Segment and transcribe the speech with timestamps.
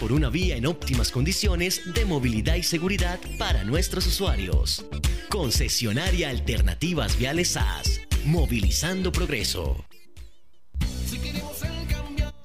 [0.00, 4.84] Por una vía en óptimas condiciones de movilidad y seguridad para nuestros usuarios.
[5.30, 8.02] Concesionaria Alternativas Viales SAS.
[8.26, 9.86] Movilizando progreso.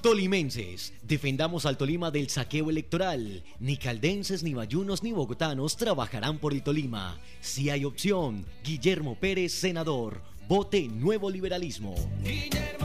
[0.01, 3.43] Tolimenses, defendamos al Tolima del saqueo electoral.
[3.59, 7.19] Ni caldenses, ni bayunos, ni bogotanos trabajarán por el Tolima.
[7.41, 10.23] Si hay opción, Guillermo Pérez, senador.
[10.47, 11.95] Vote Nuevo Liberalismo.
[12.23, 12.80] Guillermo,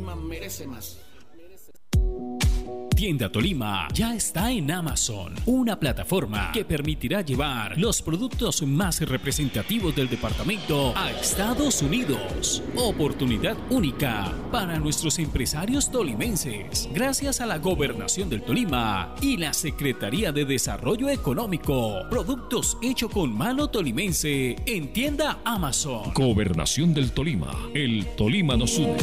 [0.00, 0.98] Merece más.
[2.98, 9.94] Tienda Tolima ya está en Amazon, una plataforma que permitirá llevar los productos más representativos
[9.94, 12.60] del departamento a Estados Unidos.
[12.74, 20.32] Oportunidad única para nuestros empresarios tolimenses, gracias a la Gobernación del Tolima y la Secretaría
[20.32, 22.00] de Desarrollo Económico.
[22.10, 26.12] Productos hechos con mano tolimense en tienda Amazon.
[26.14, 27.56] Gobernación del Tolima.
[27.74, 28.96] El Tolima nos une.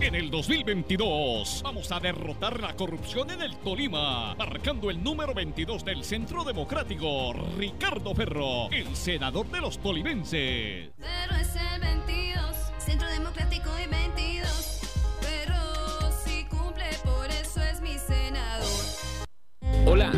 [0.00, 5.84] En el 2022 vamos a derrotar la corrupción en el Tolima, marcando el número 22
[5.84, 10.88] del Centro Democrático, Ricardo Ferro, el senador de los tolimenses.
[10.96, 12.42] Pero es el 22,
[12.78, 14.49] Centro Democrático y 22.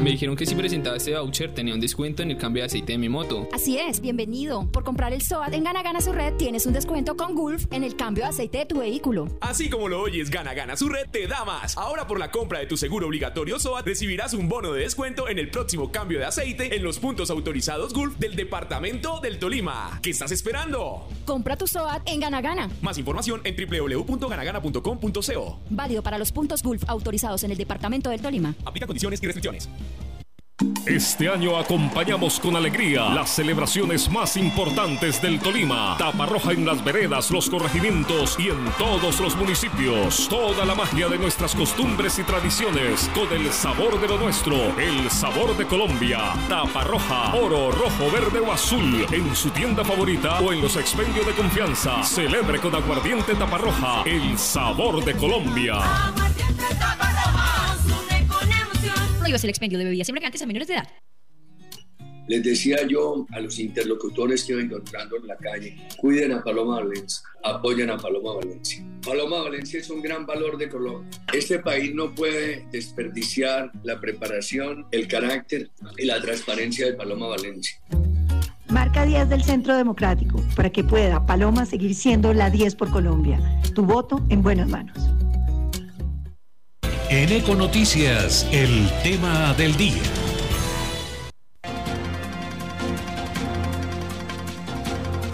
[0.02, 2.92] Me dijeron que si presentaba este voucher tenía un descuento en el cambio de aceite
[2.92, 3.48] de mi moto.
[3.52, 4.66] Así es, bienvenido.
[4.72, 7.84] Por comprar el SOAT en Gana Gana su red tienes un descuento con Gulf en
[7.84, 9.28] el cambio de aceite de tu vehículo.
[9.40, 11.78] Así como lo oyes, Gana Gana su red te da más.
[11.78, 15.38] Ahora por la compra de tu seguro obligatorio SOAT recibirás un bono de descuento en
[15.38, 20.00] el próximo cambio de aceite en los puntos autorizados Gulf del departamento del Tolima.
[20.02, 21.06] ¿Qué estás esperando?
[21.24, 22.68] Compra tu SOAT en Gana Gana.
[22.80, 25.60] Más información en www.ganagana.com.co.
[25.70, 28.54] Válido para los puntos Gulf autorizados en el departamento del Tolima.
[28.64, 29.68] Aplica condiciones y restricciones.
[30.86, 35.96] Este año acompañamos con alegría las celebraciones más importantes del Tolima.
[35.96, 40.28] Tapa roja en las veredas, los corregimientos y en todos los municipios.
[40.28, 45.10] Toda la magia de nuestras costumbres y tradiciones con el sabor de lo nuestro, el
[45.10, 46.34] sabor de Colombia.
[46.48, 51.26] Tapa roja, oro, rojo, verde o azul en su tienda favorita o en los expendios
[51.26, 52.02] de confianza.
[52.02, 55.80] Celebre con aguardiente tapa roja, el sabor de Colombia.
[59.22, 60.88] Prohíbas el expendio de bebidas embriagantes a menores de edad.
[62.26, 66.80] Les decía yo a los interlocutores que iba encontrando en la calle, cuiden a Paloma
[66.80, 68.84] Valencia, apoyen a Paloma Valencia.
[69.04, 71.08] Paloma Valencia es un gran valor de Colombia.
[71.32, 77.80] Este país no puede desperdiciar la preparación, el carácter y la transparencia de Paloma Valencia.
[78.70, 83.38] Marca 10 del Centro Democrático para que pueda Paloma seguir siendo la 10 por Colombia.
[83.72, 85.11] Tu voto en buenas manos.
[87.14, 90.00] En Econoticias, el tema del día.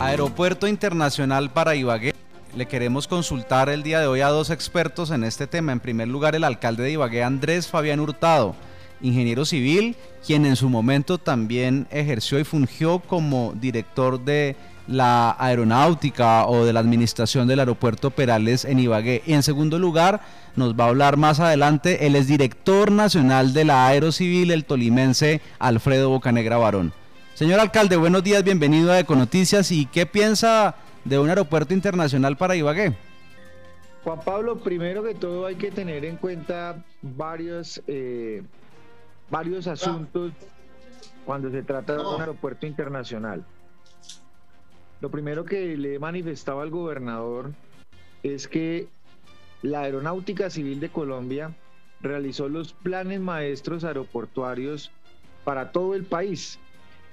[0.01, 2.17] Aeropuerto Internacional para Ibagué.
[2.57, 5.71] Le queremos consultar el día de hoy a dos expertos en este tema.
[5.71, 8.57] En primer lugar, el alcalde de Ibagué, Andrés Fabián Hurtado,
[9.01, 9.95] ingeniero civil,
[10.27, 14.57] quien en su momento también ejerció y fungió como director de
[14.89, 19.23] la aeronáutica o de la administración del aeropuerto Perales en Ibagué.
[19.27, 20.21] Y en segundo lugar,
[20.57, 26.09] nos va a hablar más adelante el exdirector nacional de la Aerocivil, el tolimense Alfredo
[26.09, 26.93] Bocanegra Barón.
[27.35, 29.71] Señor alcalde, buenos días, bienvenido a Econoticias.
[29.71, 32.97] ¿Y qué piensa de un aeropuerto internacional para Ibagué?
[34.03, 38.43] Juan Pablo, primero que todo hay que tener en cuenta varios, eh,
[39.31, 40.33] varios asuntos
[41.27, 43.45] cuando se trata de un aeropuerto internacional.
[45.01, 47.53] Lo primero que le manifestaba al gobernador
[48.23, 48.89] es que
[49.63, 51.55] la Aeronáutica Civil de Colombia
[52.01, 54.91] realizó los planes maestros aeroportuarios
[55.45, 56.59] para todo el país.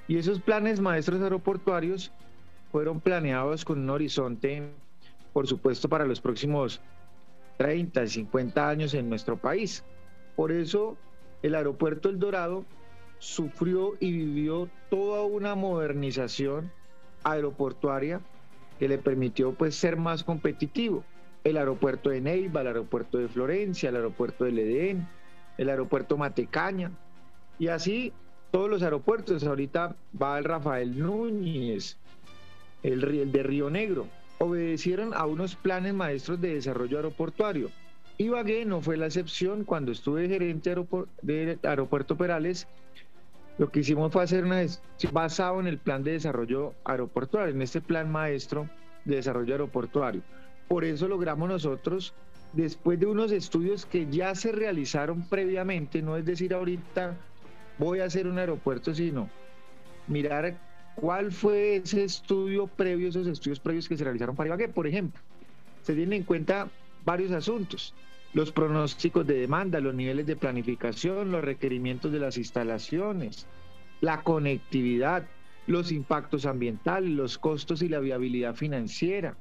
[0.08, 2.12] Y esos planes maestros aeroportuarios
[2.72, 4.72] fueron planeados con un horizonte,
[5.34, 6.82] por supuesto, para los próximos
[7.58, 9.84] 30, 50 años en nuestro país.
[10.36, 10.98] Por eso
[11.42, 12.66] el aeropuerto El Dorado
[13.20, 16.72] sufrió y vivió toda una modernización
[17.26, 18.22] aeroportuaria
[18.80, 21.04] que le permitió pues ser más competitivo.
[21.44, 25.08] El aeropuerto de Neiva, el aeropuerto de Florencia, el aeropuerto de Edén,
[25.58, 26.92] el aeropuerto Matecaña
[27.60, 28.14] y así
[28.52, 29.44] todos los aeropuertos.
[29.44, 31.98] Ahorita va el Rafael Núñez,
[32.84, 34.08] el, el de Río Negro.
[34.38, 37.70] Obedecieron a unos planes maestros de desarrollo aeroportuario.
[38.18, 39.66] Ibagué no fue la excepción.
[39.66, 40.76] Cuando estuve gerente
[41.22, 42.68] de Aeropuerto Perales,
[43.58, 44.66] lo que hicimos fue hacer una
[45.12, 48.70] basado en el plan de desarrollo aeroportuario, en este plan maestro
[49.06, 50.22] de desarrollo aeroportuario.
[50.68, 52.14] Por eso logramos nosotros
[52.54, 57.16] después de unos estudios que ya se realizaron previamente, no es decir ahorita
[57.78, 59.30] voy a hacer un aeropuerto, sino
[60.08, 60.56] mirar
[60.96, 64.70] cuál fue ese estudio previo, esos estudios previos que se realizaron para Ibagué.
[64.70, 65.22] Por ejemplo,
[65.82, 66.70] se tienen en cuenta
[67.04, 67.94] varios asuntos,
[68.36, 73.48] los pronósticos de demanda, los niveles de planificación, los requerimientos de las instalaciones,
[74.02, 75.26] la conectividad,
[75.68, 79.38] los impactos ambientales, los costos y la viabilidad financiera,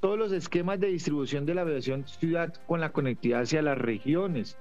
[0.00, 4.56] todos los esquemas de distribución de la aviación ciudad con la conectividad hacia las regiones,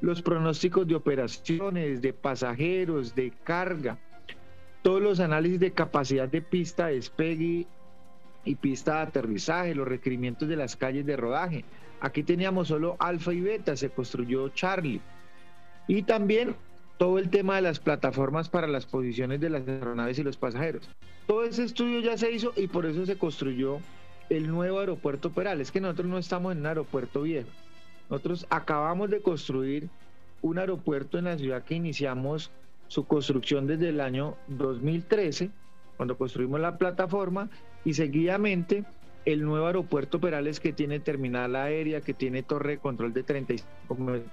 [0.00, 3.98] los pronósticos de operaciones, de pasajeros, de carga,
[4.82, 7.66] todos los análisis de capacidad de pista de despegue
[8.44, 11.64] y pista de aterrizaje, los requerimientos de las calles de rodaje.
[12.00, 15.00] Aquí teníamos solo alfa y beta, se construyó Charlie.
[15.86, 16.54] Y también
[16.98, 20.88] todo el tema de las plataformas para las posiciones de las aeronaves y los pasajeros.
[21.26, 23.78] Todo ese estudio ya se hizo y por eso se construyó
[24.28, 25.60] el nuevo aeropuerto Peral.
[25.60, 27.48] Es que nosotros no estamos en un aeropuerto viejo.
[28.10, 29.88] Nosotros acabamos de construir
[30.42, 32.50] un aeropuerto en la ciudad que iniciamos
[32.88, 35.50] su construcción desde el año 2013,
[35.96, 37.50] cuando construimos la plataforma,
[37.84, 38.84] y seguidamente
[39.32, 43.94] el nuevo aeropuerto Perales que tiene terminal aérea, que tiene torre de control de 35
[43.94, 44.30] metros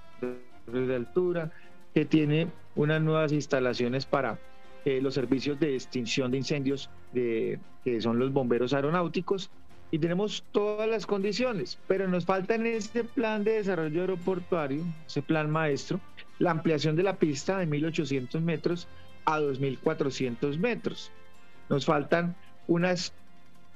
[0.68, 1.52] de altura,
[1.94, 4.40] que tiene unas nuevas instalaciones para
[4.86, 9.50] eh, los servicios de extinción de incendios, de, que son los bomberos aeronáuticos,
[9.92, 15.22] y tenemos todas las condiciones, pero nos falta en este plan de desarrollo aeroportuario, ese
[15.22, 16.00] plan maestro,
[16.40, 18.88] la ampliación de la pista de 1.800 metros
[19.26, 21.12] a 2.400 metros.
[21.70, 22.36] Nos faltan
[22.68, 23.14] unas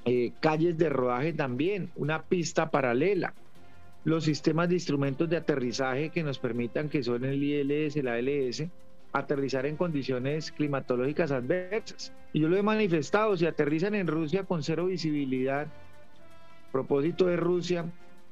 [0.06, 3.34] eh, calles de rodaje también, una pista paralela,
[4.04, 8.64] los sistemas de instrumentos de aterrizaje que nos permitan, que son el ILS, el ALS,
[9.12, 12.14] aterrizar en condiciones climatológicas adversas.
[12.32, 15.68] Y yo lo he manifestado, si aterrizan en Rusia con cero visibilidad,
[16.72, 17.86] propósito de Rusia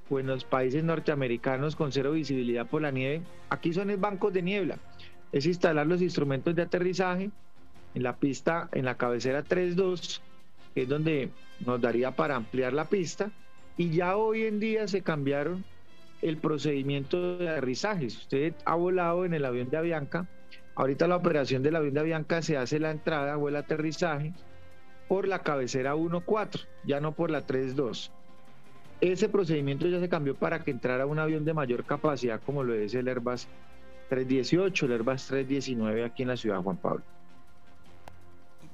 [0.09, 4.33] o en los países norteamericanos con cero visibilidad por la nieve, aquí son el bancos
[4.33, 4.77] de niebla.
[5.31, 7.29] Es instalar los instrumentos de aterrizaje
[7.93, 10.26] en la pista, en la cabecera 3.2, que
[10.83, 11.29] es donde
[11.65, 13.31] nos daría para ampliar la pista.
[13.77, 15.63] Y ya hoy en día se cambiaron
[16.21, 18.09] el procedimiento de aterrizaje.
[18.09, 20.27] Si usted ha volado en el avión de Avianca,
[20.75, 24.33] ahorita la operación del avión de Avianca se hace la entrada o el aterrizaje
[25.07, 28.11] por la cabecera 1.4, ya no por la 3.2.
[28.99, 32.73] Ese procedimiento ya se cambió para que entrara un avión de mayor capacidad como lo
[32.73, 33.47] es el Airbus
[34.09, 37.03] 318, el Airbus 319 aquí en la ciudad de Juan Pablo.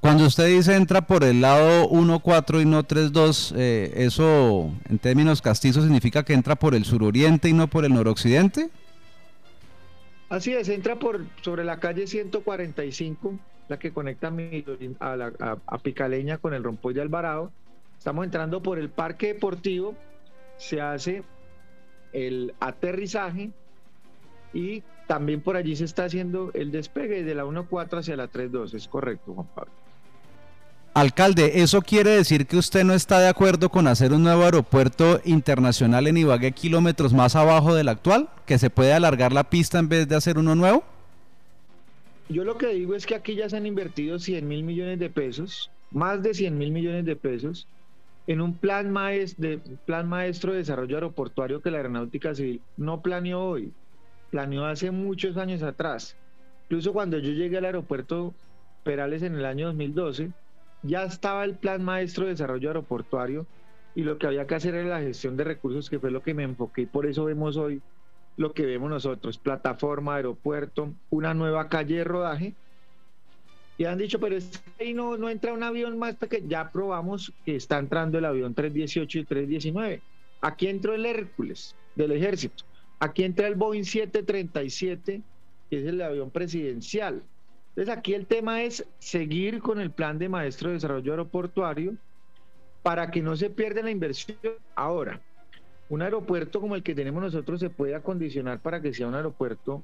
[0.04, 5.42] Cuando usted dice entra por el lado 1.4 y no 3.2, eh, ¿eso en términos
[5.42, 8.70] castizos significa que entra por el suroriente y no por el noroccidente?
[10.28, 13.40] Así es, entra por sobre la calle 145,
[13.70, 14.30] la que conecta
[15.00, 17.54] a, a Picaleña con el Rompoy de Alvarado.
[17.98, 19.96] Estamos entrando por el Parque Deportivo
[20.58, 21.24] se hace
[22.12, 23.52] el aterrizaje
[24.54, 28.74] y también por allí se está haciendo el despegue de la 1.4 hacia la 3.2.
[28.74, 29.83] Es correcto, Juan Pablo.
[30.96, 35.20] Alcalde, ¿eso quiere decir que usted no está de acuerdo con hacer un nuevo aeropuerto
[35.26, 38.30] internacional en Ibagué kilómetros más abajo del actual?
[38.46, 40.84] ¿Que se puede alargar la pista en vez de hacer uno nuevo?
[42.30, 45.10] Yo lo que digo es que aquí ya se han invertido 100 mil millones de
[45.10, 47.68] pesos, más de 100 mil millones de pesos,
[48.28, 49.58] en un plan, maestro de,
[49.88, 53.74] plan maestro de desarrollo aeroportuario que la aeronáutica civil no planeó hoy,
[54.30, 56.16] planeó hace muchos años atrás.
[56.66, 58.36] Incluso cuando yo llegué al aeropuerto
[58.84, 60.32] Perales en el año 2012,
[60.84, 63.46] ya estaba el plan maestro de desarrollo aeroportuario
[63.96, 66.34] y lo que había que hacer era la gestión de recursos, que fue lo que
[66.34, 67.82] me enfoqué y por eso vemos hoy
[68.36, 72.56] lo que vemos nosotros, plataforma, aeropuerto, una nueva calle de rodaje
[73.78, 74.38] y han dicho, pero
[74.80, 78.54] ahí no, no entra un avión más que ya probamos que está entrando el avión
[78.54, 80.02] 318 y 319.
[80.42, 82.66] Aquí entró el Hércules del ejército.
[83.00, 85.22] Aquí entra el Boeing 737,
[85.70, 87.24] que es el avión presidencial.
[87.76, 91.96] Entonces aquí el tema es seguir con el plan de maestro de desarrollo aeroportuario
[92.84, 94.38] para que no se pierda la inversión.
[94.76, 95.20] Ahora,
[95.90, 99.82] un aeropuerto como el que tenemos nosotros se puede acondicionar para que sea un aeropuerto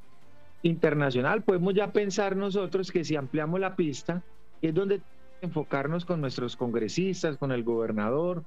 [0.61, 1.41] internacional.
[1.41, 4.21] Podemos ya pensar nosotros que si ampliamos la pista,
[4.61, 5.01] es donde
[5.41, 8.43] enfocarnos con nuestros congresistas, con el gobernador,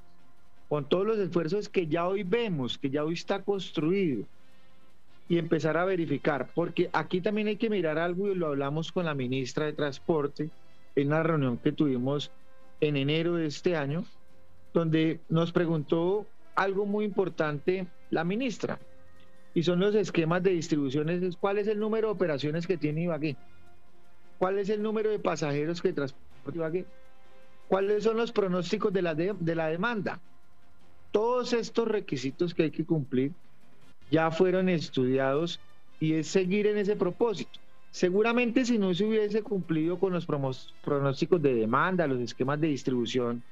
[0.68, 4.24] con todos los esfuerzos que ya hoy vemos, que ya hoy está construido,
[5.32, 9.06] y empezar a verificar, porque aquí también hay que mirar algo y lo hablamos con
[9.06, 10.50] la ministra de Transporte
[10.94, 12.30] en la reunión que tuvimos
[12.82, 14.04] en enero de este año,
[14.74, 18.78] donde nos preguntó algo muy importante la ministra
[19.54, 21.34] y son los esquemas de distribuciones.
[21.36, 23.34] ¿Cuál es el número de operaciones que tiene Ibagué?
[24.36, 26.84] ¿Cuál es el número de pasajeros que transporta Ibagué?
[27.68, 30.20] ¿Cuáles son los pronósticos de la, de, la demanda?
[31.10, 33.32] Todos estos requisitos que hay que cumplir
[34.12, 35.58] ya fueron estudiados
[35.98, 37.58] y es seguir en ese propósito.
[37.90, 43.42] Seguramente si no se hubiese cumplido con los pronósticos de demanda, los esquemas de distribución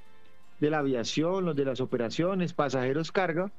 [0.61, 3.50] de la aviación, los de las operaciones, pasajeros, carga,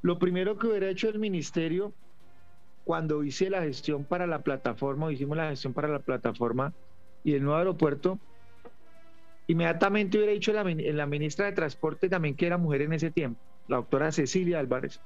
[0.00, 1.92] lo primero que hubiera hecho el ministerio
[2.84, 6.72] cuando hice la gestión para la plataforma, o hicimos la gestión para la plataforma
[7.22, 8.18] y el nuevo aeropuerto,
[9.46, 13.40] inmediatamente hubiera dicho la, la ministra de Transporte también que era mujer en ese tiempo,
[13.68, 15.00] la doctora Cecilia Álvarez,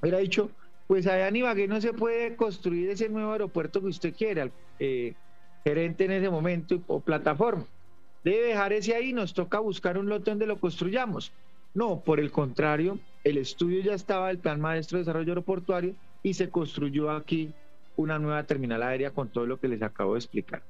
[0.00, 0.50] hubiera dicho,
[0.86, 5.14] pues allá en Ibagué no se puede construir ese nuevo aeropuerto que usted quiera, eh,
[5.64, 7.66] gerente en ese momento o plataforma.
[8.24, 11.32] Debe dejar ese ahí, nos toca buscar un lote donde lo construyamos.
[11.74, 16.34] No, por el contrario, el estudio ya estaba del Plan Maestro de Desarrollo Aeroportuario y
[16.34, 17.54] se construyó aquí
[17.96, 20.62] una nueva terminal aérea con todo lo que les acabo de explicar.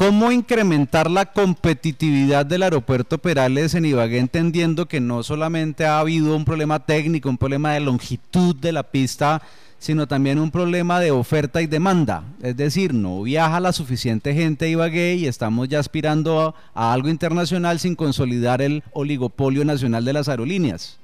[0.00, 6.34] ¿Cómo incrementar la competitividad del aeropuerto Perales en Ibagué, entendiendo que no solamente ha habido
[6.34, 9.42] un problema técnico, un problema de longitud de la pista,
[9.78, 12.24] sino también un problema de oferta y demanda?
[12.42, 17.10] Es decir, no viaja la suficiente gente a Ibagué y estamos ya aspirando a, algo
[17.10, 20.98] internacional sin consolidar el oligopolio nacional de las aerolíneas.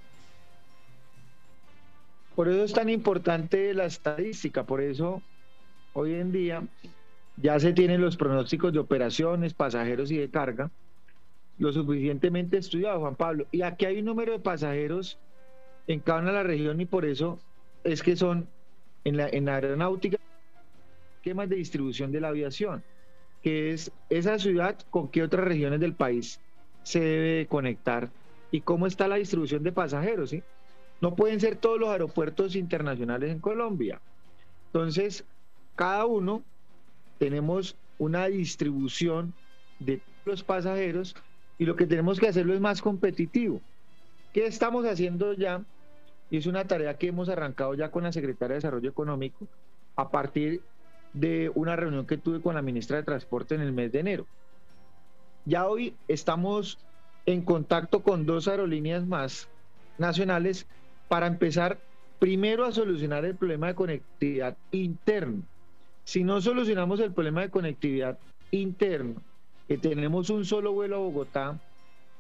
[2.34, 5.20] Por eso es tan importante la estadística, por eso
[5.92, 6.62] hoy en día
[7.36, 10.70] ya se tienen los pronósticos de operaciones, pasajeros y de carga,
[11.58, 13.46] lo suficientemente estudiado, Juan Pablo.
[13.50, 15.18] Y aquí hay un número de pasajeros
[15.86, 17.38] en cada una de la región y por eso
[17.84, 18.48] es que son
[19.04, 20.18] en la, en aeronáutica
[21.16, 22.82] esquemas de distribución de la aviación,
[23.42, 26.40] que es esa ciudad con qué otras regiones del país
[26.82, 28.10] se debe conectar
[28.50, 30.30] y cómo está la distribución de pasajeros.
[30.30, 30.42] ¿sí?
[31.00, 34.00] No pueden ser todos los aeropuertos internacionales en Colombia.
[34.66, 35.24] Entonces,
[35.74, 36.42] cada uno
[37.18, 39.32] tenemos una distribución
[39.78, 41.14] de los pasajeros
[41.58, 43.60] y lo que tenemos que hacerlo es más competitivo.
[44.32, 45.64] ¿Qué estamos haciendo ya?
[46.30, 49.46] Y es una tarea que hemos arrancado ya con la Secretaria de Desarrollo Económico
[49.94, 50.60] a partir
[51.12, 54.26] de una reunión que tuve con la ministra de Transporte en el mes de enero.
[55.46, 56.78] Ya hoy estamos
[57.24, 59.48] en contacto con dos aerolíneas más
[59.96, 60.66] nacionales
[61.08, 61.78] para empezar
[62.18, 65.42] primero a solucionar el problema de conectividad interno
[66.06, 68.16] si no solucionamos el problema de conectividad
[68.52, 69.20] interno,
[69.66, 71.60] que tenemos un solo vuelo a Bogotá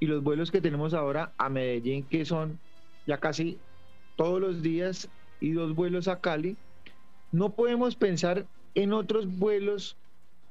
[0.00, 2.58] y los vuelos que tenemos ahora a Medellín, que son
[3.06, 3.58] ya casi
[4.16, 5.08] todos los días,
[5.40, 6.56] y dos vuelos a Cali,
[7.30, 9.96] no podemos pensar en otros vuelos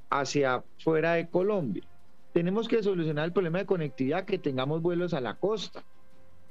[0.08, 1.82] hacia fuera de Colombia.
[2.32, 5.84] Tenemos que solucionar el problema de conectividad, que tengamos vuelos a la costa,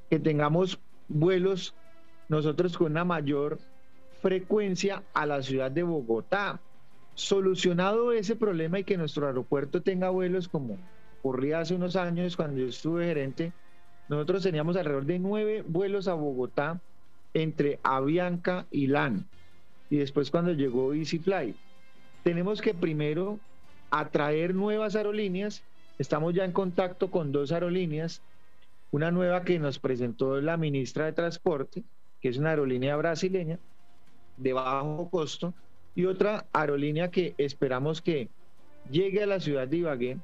[0.09, 1.73] que tengamos vuelos
[2.27, 3.59] nosotros con una mayor
[4.21, 6.61] frecuencia a la ciudad de Bogotá,
[7.15, 10.77] Solucionado ese problema y que nuestro aeropuerto tenga vuelos como
[11.19, 13.53] ocurría hace unos años cuando yo estuve gerente,
[14.07, 16.81] nosotros teníamos alrededor de nueve vuelos a Bogotá
[17.33, 19.27] entre Avianca y LAN.
[19.89, 21.55] Y después cuando llegó EasyFly,
[22.21, 23.39] tenemos que primero
[23.89, 25.63] atraer nuevas aerolíneas.
[25.97, 28.21] Estamos ya en contacto con dos aerolíneas.
[28.91, 31.83] Una nueva que nos presentó la ministra de Transporte,
[32.19, 33.59] que es una aerolínea brasileña
[34.37, 35.55] de bajo costo,
[35.95, 38.29] y otra aerolínea que esperamos que
[38.91, 40.17] llegue a la ciudad de Ibagué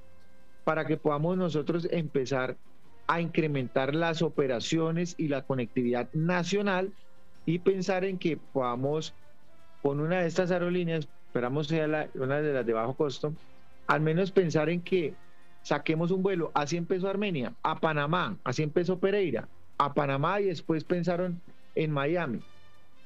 [0.63, 2.57] para que podamos nosotros empezar
[3.07, 6.93] a incrementar las operaciones y la conectividad nacional
[7.45, 9.15] y pensar en que podamos
[9.81, 13.33] con una de estas aerolíneas, esperamos sea una de las de bajo costo,
[13.87, 15.15] al menos pensar en que
[15.63, 20.83] saquemos un vuelo, así empezó Armenia, a Panamá, así empezó Pereira, a Panamá y después
[20.83, 21.41] pensaron
[21.75, 22.39] en Miami.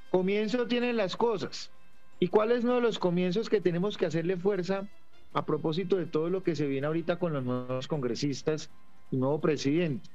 [0.09, 1.71] Comienzo tienen las cosas,
[2.19, 4.87] ¿Y cuál es uno de los comienzos que tenemos que hacerle fuerza
[5.33, 8.71] a propósito de todo lo que se viene ahorita con los nuevos congresistas
[9.11, 10.09] y nuevo presidente?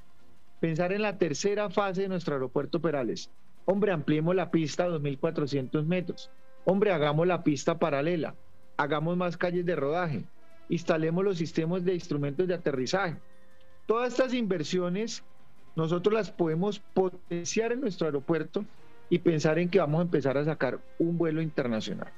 [0.61, 3.31] Pensar en la tercera fase de nuestro aeropuerto Perales.
[3.67, 6.31] Hombre, ampliemos la pista a 2.400 metros.
[6.65, 8.35] Hombre, hagamos la pista paralela.
[8.77, 10.25] Hagamos más calles de rodaje.
[10.69, 13.17] Instalemos los sistemas de instrumentos de aterrizaje.
[13.87, 15.23] Todas estas inversiones
[15.77, 18.65] nosotros las podemos potenciar en nuestro aeropuerto
[19.11, 22.09] y pensar en que vamos a empezar a sacar un vuelo internacional.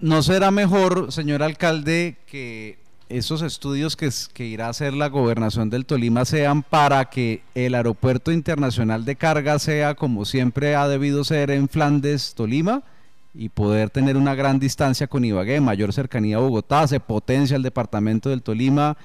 [0.00, 5.86] ¿No será mejor, señor alcalde, que esos estudios que, irá a hacer la gobernación del
[5.86, 11.50] Tolima sean para que el aeropuerto internacional de carga sea como siempre ha debido ser
[11.50, 12.82] en Flandes, Tolima,
[13.34, 17.62] y poder tener una gran distancia con Ibagué, mayor cercanía a Bogotá, se potencia el
[17.62, 18.96] departamento del Tolima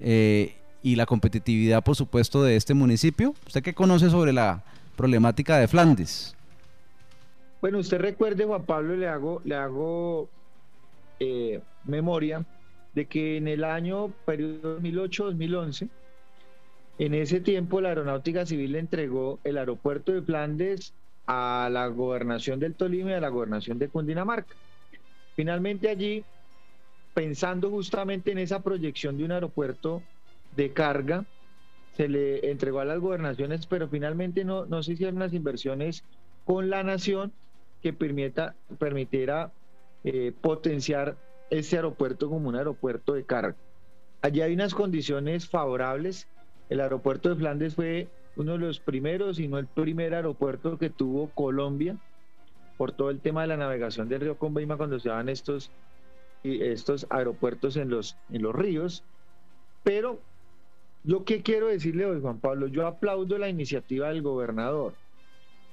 [0.00, 3.34] eh, y la competitividad, por supuesto, de este municipio?
[3.46, 4.64] ¿Usted qué conoce sobre la
[4.96, 6.36] problemática de Flandes.
[7.60, 10.28] Bueno, usted recuerde, Juan Pablo, le hago, le hago
[11.20, 12.44] eh, memoria
[12.94, 15.88] de que en el año periodo 2008-2011,
[16.98, 20.92] en ese tiempo la Aeronáutica Civil le entregó el aeropuerto de Flandes
[21.26, 24.54] a la gobernación del Tolima y a la gobernación de Cundinamarca.
[25.34, 26.24] Finalmente allí,
[27.14, 30.02] pensando justamente en esa proyección de un aeropuerto
[30.56, 31.24] de carga,
[31.92, 36.04] se le entregó a las gobernaciones, pero finalmente no, no se hicieron las inversiones
[36.44, 37.32] con la nación
[37.82, 39.52] que permita, permitiera
[40.04, 41.16] eh, potenciar
[41.50, 43.56] ese aeropuerto como un aeropuerto de carga.
[44.22, 46.28] Allí hay unas condiciones favorables.
[46.70, 50.90] El aeropuerto de Flandes fue uno de los primeros, y no el primer aeropuerto que
[50.90, 51.96] tuvo Colombia
[52.78, 55.70] por todo el tema de la navegación del río Conveima cuando se daban estos,
[56.42, 59.04] estos aeropuertos en los, en los ríos.
[59.82, 60.20] Pero
[61.04, 64.94] yo qué quiero decirle hoy, Juan Pablo, yo aplaudo la iniciativa del gobernador,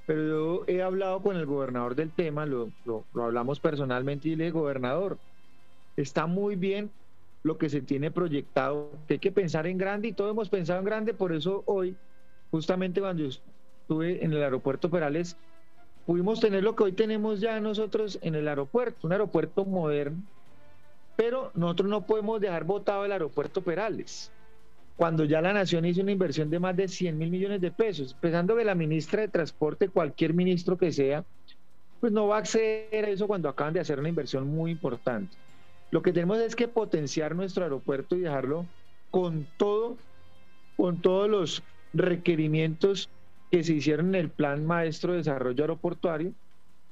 [0.06, 4.36] pero yo he hablado con el gobernador del tema, lo, lo, lo hablamos personalmente y
[4.36, 5.18] le dije, gobernador,
[5.96, 6.90] está muy bien
[7.44, 10.80] lo que se tiene proyectado, que hay que pensar en grande y todos hemos pensado
[10.80, 11.96] en grande, por eso hoy,
[12.52, 15.38] justamente cuando estuve en el aeropuerto Perales,
[16.06, 20.24] pudimos tener lo que hoy tenemos ya nosotros en el aeropuerto, un aeropuerto moderno,
[21.16, 24.32] pero nosotros no podemos dejar botado el aeropuerto Perales,
[25.00, 28.14] cuando ya la nación hizo una inversión de más de 100 mil millones de pesos,
[28.20, 31.24] pensando que la ministra de Transporte, cualquier ministro que sea,
[32.02, 35.38] pues no va a acceder a eso cuando acaban de hacer una inversión muy importante.
[35.90, 38.66] Lo que tenemos es que potenciar nuestro aeropuerto y dejarlo
[39.10, 39.96] con todo,
[40.76, 41.64] con todos los
[41.94, 43.10] requerimientos
[43.52, 46.34] que se hicieron en el Plan Maestro de Desarrollo Aeroportuario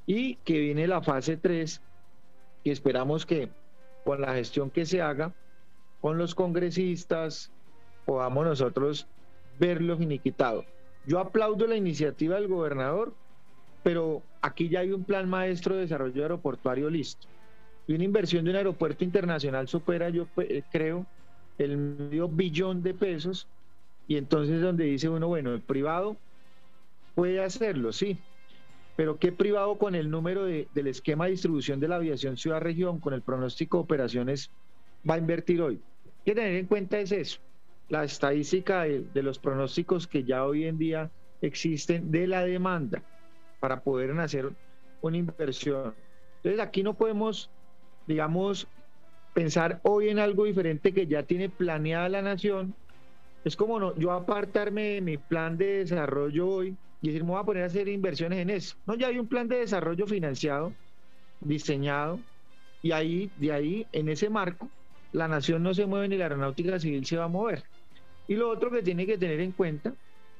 [0.05, 1.81] y que viene la fase 3,
[2.63, 3.49] que esperamos que
[4.05, 5.35] con la gestión que se haga,
[5.99, 7.51] con los congresistas,
[8.07, 9.05] podamos nosotros
[9.59, 10.63] verlo finiquitado.
[11.05, 13.13] Yo aplaudo la iniciativa del gobernador,
[13.83, 17.27] pero aquí ya hay un plan maestro de desarrollo aeroportuario listo.
[17.85, 21.05] Y una inversión de un aeropuerto internacional supera, yo eh, creo,
[21.57, 23.45] el medio billón de pesos.
[24.07, 26.15] Y entonces donde dice uno, bueno, el privado
[27.13, 28.17] puede hacerlo, sí.
[28.95, 33.01] Pero ¿qué privado con el número de, del esquema de distribución de la aviación ciudad-región,
[33.01, 34.49] con el pronóstico de operaciones,
[35.09, 35.81] va a invertir hoy?
[36.05, 37.39] Hay que tener en cuenta es eso,
[37.89, 41.09] la estadística de, los pronósticos que ya hoy en día
[41.41, 43.01] existen de la demanda
[43.59, 44.51] para poder hacer
[45.01, 45.95] una inversión.
[46.37, 47.49] Entonces aquí no podemos
[48.07, 48.67] digamos,
[49.33, 52.73] pensar hoy en algo diferente que ya tiene planeada la nación,
[53.43, 57.41] es como no, yo apartarme de mi plan de desarrollo hoy y decir, me voy
[57.41, 58.75] a poner a hacer inversiones en eso.
[58.87, 60.73] No, ya hay un plan de desarrollo financiado,
[61.41, 62.19] diseñado,
[62.81, 64.69] y ahí, de ahí, en ese marco,
[65.11, 67.63] la nación no se mueve ni la aeronáutica civil se va a mover.
[68.27, 69.93] Y lo otro que tiene que tener en cuenta,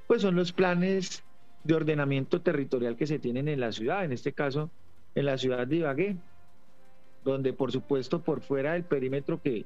[0.08, 1.23] pues son los planes
[1.63, 4.69] de ordenamiento territorial que se tienen en la ciudad, en este caso,
[5.15, 6.17] en la ciudad de Ibagué
[7.28, 9.65] donde por supuesto por fuera del perímetro que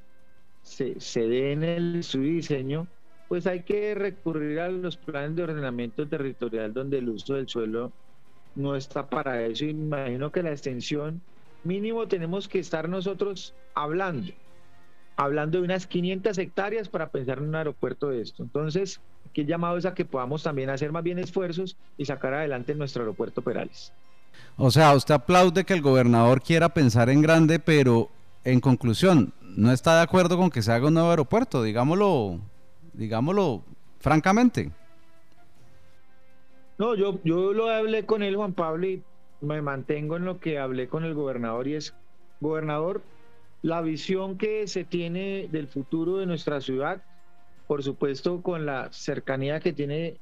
[0.63, 2.87] se, se dé en el, su diseño,
[3.29, 7.91] pues hay que recurrir a los planes de ordenamiento territorial donde el uso del suelo
[8.55, 9.65] no está para eso.
[9.65, 11.21] Imagino que la extensión
[11.63, 14.33] mínimo tenemos que estar nosotros hablando,
[15.23, 18.43] hablando de unas 500 hectáreas para pensar en un aeropuerto de esto.
[18.43, 22.73] Entonces, aquí llamado es a que podamos también hacer más bien esfuerzos y sacar adelante
[22.75, 23.93] nuestro aeropuerto Perales.
[24.57, 28.09] O sea, usted aplaude que el gobernador quiera pensar en grande, pero
[28.43, 32.39] en conclusión, no está de acuerdo con que se haga un nuevo aeropuerto, digámoslo,
[32.93, 33.63] digámoslo
[33.99, 34.71] francamente.
[36.77, 39.03] No, yo, yo lo hablé con él, Juan Pablo, y
[39.41, 41.93] me mantengo en lo que hablé con el gobernador, y es,
[42.39, 43.03] gobernador,
[43.61, 47.03] la visión que se tiene del futuro de nuestra ciudad,
[47.67, 50.17] por supuesto con la cercanía que tiene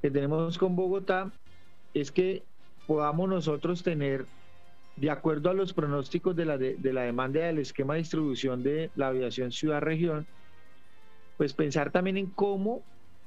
[0.00, 1.30] que tenemos con Bogotá,
[1.92, 2.42] es que
[2.86, 4.24] podamos nosotros tener,
[4.96, 8.90] de acuerdo a los pronósticos de la, de, la demanda del esquema de distribución de
[8.96, 10.26] la aviación ciudad-región,
[11.36, 12.82] pues pensar también en cómo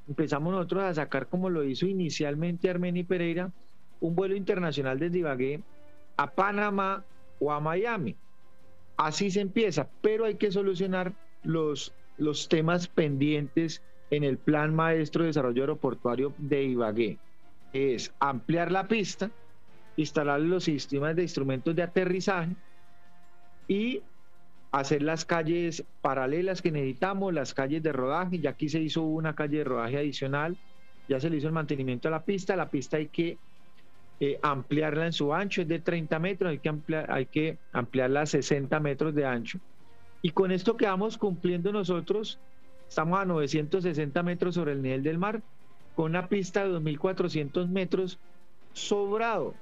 [0.08, 3.52] empezamos nosotros a sacar, como lo hizo inicialmente Armeni Pereira,
[4.02, 5.62] un vuelo internacional desde Ibagué
[6.18, 7.06] a Panamá
[7.40, 8.16] o a Miami.
[9.04, 11.14] Así se empieza, pero hay que solucionar
[11.44, 17.20] los, los temas pendientes en el Plan Maestro de Desarrollo Aeroportuario de Ibagué.
[17.74, 19.30] Es ampliar la pista,
[19.98, 22.56] instalar los sistemas de instrumentos de aterrizaje
[23.68, 24.02] y
[24.72, 28.40] hacer las calles paralelas que necesitamos, las calles de rodaje.
[28.40, 30.58] Ya aquí se hizo una calle de rodaje adicional,
[31.10, 32.56] ya se le hizo el mantenimiento a la pista.
[32.56, 33.38] La pista hay que
[34.20, 38.22] eh, ampliarla en su ancho, es de 30 metros, hay que, ampliar, hay que ampliarla
[38.22, 39.60] a 60 metros de ancho.
[40.22, 42.40] Y con esto que vamos cumpliendo nosotros,
[42.88, 45.42] estamos a 960 metros sobre el nivel del mar,
[45.96, 48.20] con una pista de 2.400 metros
[48.74, 49.54] sobrado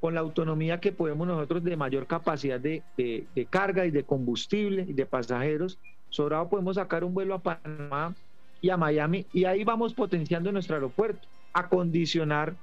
[0.00, 2.82] con la autonomía que podemos nosotros de mayor capacidad de,
[3.50, 8.14] carga y de combustible y de pasajeros, sobrado podemos sacar un vuelo a Panamá
[8.60, 12.54] y a Miami y ahí vamos potenciando nuestro aeropuerto, acondicionar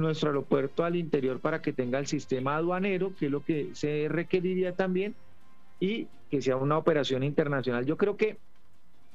[0.00, 4.08] nuestro aeropuerto al interior para que tenga el sistema aduanero, que es lo que se
[4.08, 5.14] requeriría también,
[5.80, 7.86] y que sea una operación internacional.
[7.86, 8.38] Yo creo que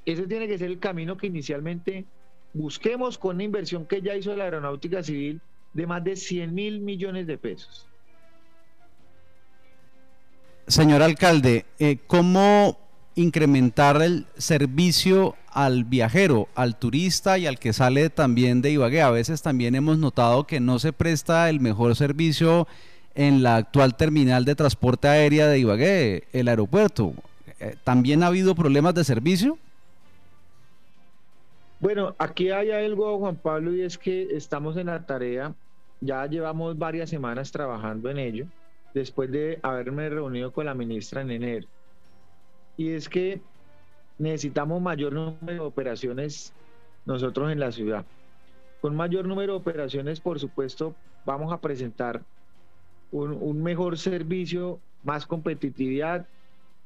[0.05, 2.05] ese tiene que ser el camino que inicialmente
[2.53, 5.41] busquemos con una inversión que ya hizo la aeronáutica civil
[5.73, 7.85] de más de 100 mil millones de pesos.
[10.67, 12.77] Señor alcalde, eh, ¿cómo
[13.19, 19.01] incrementar el servicio al viajero, al turista y al que sale también de Ibagué.
[19.01, 22.65] A veces también hemos notado que no se presta el mejor servicio
[23.15, 27.13] en la actual terminal de transporte aérea de Ibagué, el aeropuerto.
[27.59, 29.57] Eh, ¿También ha habido problemas de servicio?
[31.81, 35.53] Bueno, aquí hay algo, Juan Pablo, y es que estamos en la tarea,
[35.99, 38.45] ya llevamos varias semanas trabajando en ello,
[38.93, 41.67] después de haberme reunido con la ministra en enero
[42.79, 43.41] y es que
[44.17, 46.53] necesitamos mayor número de operaciones
[47.05, 48.05] nosotros en la ciudad.
[48.79, 52.21] Con mayor número de operaciones, por supuesto, vamos a presentar
[53.11, 56.25] un, mejor servicio, más competitividad.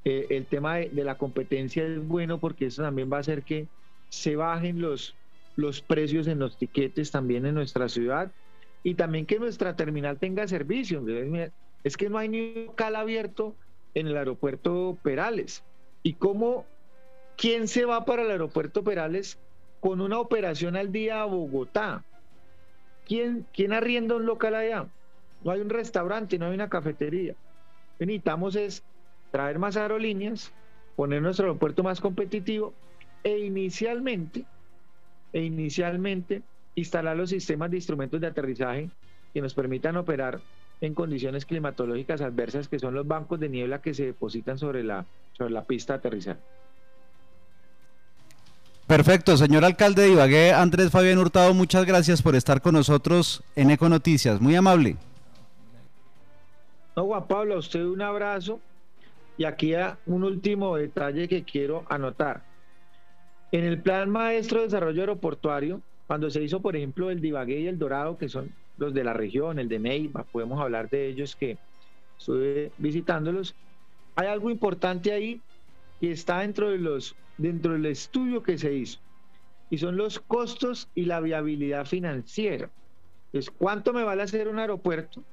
[0.03, 3.67] Eh, el tema de, la competencia es bueno porque eso también va a hacer que
[4.09, 5.15] se bajen los,
[5.55, 8.31] los precios en los tiquetes también en nuestra ciudad
[8.81, 11.05] y también que nuestra terminal tenga servicio.
[11.83, 13.55] Es que no hay ni un local abierto
[13.93, 15.63] en el aeropuerto Perales
[16.03, 16.65] y cómo,
[17.37, 19.39] quién se va para el aeropuerto Perales
[19.79, 22.03] con una operación al día a Bogotá.
[23.05, 24.87] ¿Quién, quién arrienda un local allá?
[25.43, 27.33] No hay un restaurante, no hay una cafetería.
[27.33, 28.83] Lo que necesitamos es
[29.31, 30.53] traer más aerolíneas,
[30.95, 32.73] poner nuestro aeropuerto más competitivo
[33.23, 34.45] e inicialmente,
[35.33, 36.43] e inicialmente
[36.75, 38.89] instalar los sistemas de instrumentos de aterrizaje
[39.33, 40.39] que nos permitan operar
[40.85, 45.05] en condiciones climatológicas adversas que son los bancos de niebla que se depositan sobre la,
[45.31, 46.39] sobre la pista de aterrizaje.
[48.85, 53.71] Perfecto, señor alcalde de Ibagué, Andrés Fabián Hurtado, muchas gracias por estar con nosotros en
[53.71, 54.97] Eco Noticias, muy amable.
[56.97, 58.59] No, Juan Pablo, a usted un abrazo
[59.37, 59.73] y aquí
[60.05, 62.43] un último detalle que quiero anotar.
[63.53, 67.61] En el Plan Maestro de Desarrollo Aeroportuario, cuando se hizo, por ejemplo, el de Ibagué
[67.61, 71.07] y el Dorado, que son los de la región, el de Neiva, podemos hablar de
[71.07, 71.57] ellos que
[72.17, 73.55] estuve visitándolos.
[74.15, 75.41] Hay algo importante ahí
[75.99, 78.99] que está dentro, de los, dentro del estudio que se hizo
[79.69, 82.69] y son los costos y la viabilidad financiera.
[83.31, 85.23] Es cuánto me vale hacer un aeropuerto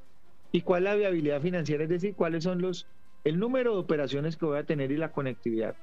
[0.53, 2.87] y cuál es la viabilidad financiera, es decir, cuáles son los
[3.25, 5.77] el número de operaciones que voy a tener y la conectividad.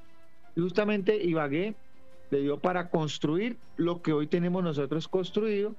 [0.56, 1.76] Justamente Ibagué
[2.32, 5.76] le dio para construir lo que hoy tenemos nosotros construido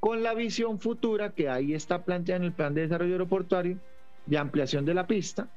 [0.00, 3.78] con la visión futura que ahí está planteada en el plan de desarrollo aeroportuario
[4.26, 5.48] de ampliación de la pista,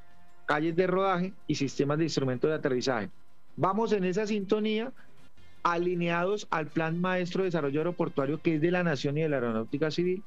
[0.46, 3.10] calles de rodaje y sistemas de instrumentos de aterrizaje.
[3.56, 4.92] Vamos en esa sintonía
[5.64, 9.38] alineados al plan maestro de desarrollo aeroportuario que es de la Nación y de la
[9.38, 10.24] Aeronáutica Civil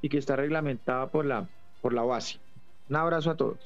[0.00, 1.48] y que está reglamentada por la,
[1.80, 2.38] por la OASI.
[2.88, 3.58] Un abrazo a todos.